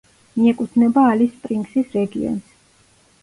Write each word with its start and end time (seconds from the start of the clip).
მიეკუთვნება 0.35 1.03
ალის-სპრინგსის 1.09 1.93
რეგიონს. 1.97 2.57